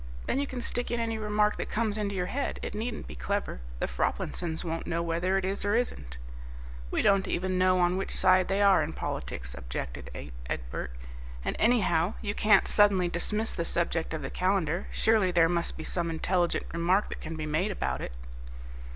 Then 0.25 0.39
you 0.39 0.47
can 0.47 0.61
stick 0.61 0.89
in 0.89 0.99
any 0.99 1.19
remark 1.19 1.57
that 1.57 1.69
comes 1.69 1.95
into 1.95 2.15
your 2.15 2.25
head; 2.25 2.59
it 2.63 2.73
needn't 2.73 3.05
be 3.05 3.13
clever. 3.13 3.61
The 3.77 3.85
Froplinsons 3.85 4.63
won't 4.63 4.87
know 4.87 5.03
whether 5.03 5.37
it 5.37 5.45
is 5.45 5.63
or 5.63 5.75
isn't." 5.75 6.17
"We 6.89 7.03
don't 7.03 7.27
even 7.27 7.59
know 7.59 7.79
on 7.79 7.97
which 7.97 8.09
side 8.09 8.47
they 8.47 8.63
are 8.63 8.81
in 8.81 8.93
politics," 8.93 9.53
objected 9.53 10.09
Egbert; 10.49 10.91
"and 11.45 11.55
anyhow 11.59 12.15
you 12.19 12.33
can't 12.33 12.67
suddenly 12.67 13.09
dismiss 13.09 13.53
the 13.53 13.63
subject 13.63 14.15
of 14.15 14.23
the 14.23 14.31
calendar. 14.31 14.87
Surely 14.89 15.29
there 15.29 15.47
must 15.47 15.77
be 15.77 15.83
some 15.83 16.09
intelligent 16.09 16.65
remark 16.73 17.09
that 17.09 17.21
can 17.21 17.35
be 17.35 17.45
made 17.45 17.69
about 17.69 18.01
it." 18.01 18.13